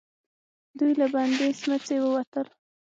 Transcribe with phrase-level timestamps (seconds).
[0.77, 2.47] دوئ له بندې سمڅې ووتل.